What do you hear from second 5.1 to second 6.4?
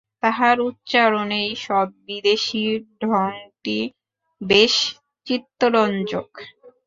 চিত্তরঞ্জক।